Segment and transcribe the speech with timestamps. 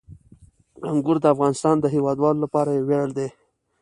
[0.91, 3.27] انګور د افغانستان د هیوادوالو لپاره یو ویاړ دی.